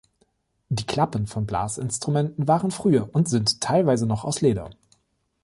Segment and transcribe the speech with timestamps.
[0.69, 4.71] Die Klappen von Blasinstrumenten waren früher und sind teilweise noch aus Leder.